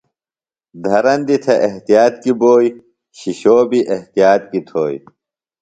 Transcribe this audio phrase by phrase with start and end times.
[0.83, 2.73] دھرندیۡ تھے احتیاط کیۡ بوئیۡ،
[3.17, 5.01] شِشوۡ بیۡ احتیاط کیۡ تھوئیۡ